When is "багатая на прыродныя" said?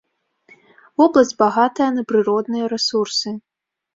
1.43-2.65